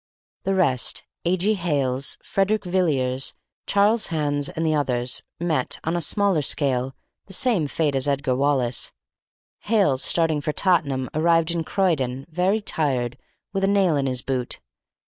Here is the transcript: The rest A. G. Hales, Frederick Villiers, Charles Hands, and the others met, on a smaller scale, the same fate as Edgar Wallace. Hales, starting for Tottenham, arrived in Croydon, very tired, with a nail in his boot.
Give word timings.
The 0.45 0.55
rest 0.55 1.03
A. 1.25 1.37
G. 1.37 1.53
Hales, 1.53 2.17
Frederick 2.23 2.65
Villiers, 2.65 3.35
Charles 3.67 4.07
Hands, 4.07 4.49
and 4.49 4.65
the 4.65 4.73
others 4.73 5.21
met, 5.39 5.79
on 5.83 5.95
a 5.95 6.01
smaller 6.01 6.41
scale, 6.41 6.95
the 7.27 7.33
same 7.33 7.67
fate 7.67 7.95
as 7.95 8.07
Edgar 8.07 8.35
Wallace. 8.35 8.91
Hales, 9.59 10.03
starting 10.03 10.41
for 10.41 10.53
Tottenham, 10.53 11.07
arrived 11.13 11.51
in 11.51 11.63
Croydon, 11.63 12.25
very 12.31 12.61
tired, 12.61 13.15
with 13.53 13.63
a 13.63 13.67
nail 13.67 13.95
in 13.95 14.07
his 14.07 14.23
boot. 14.23 14.59